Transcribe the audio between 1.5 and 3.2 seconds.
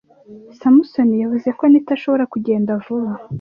ko Anita ashobora kugenda vuba?